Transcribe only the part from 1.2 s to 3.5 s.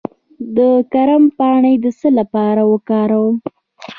پاڼې د څه لپاره وکاروم؟